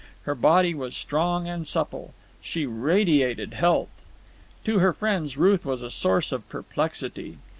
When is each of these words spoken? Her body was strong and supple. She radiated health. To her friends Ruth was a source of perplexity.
Her 0.23 0.33
body 0.33 0.73
was 0.73 0.97
strong 0.97 1.47
and 1.47 1.67
supple. 1.67 2.15
She 2.41 2.65
radiated 2.65 3.53
health. 3.53 4.01
To 4.65 4.79
her 4.79 4.93
friends 4.93 5.37
Ruth 5.37 5.63
was 5.63 5.83
a 5.83 5.91
source 5.91 6.31
of 6.31 6.49
perplexity. 6.49 7.37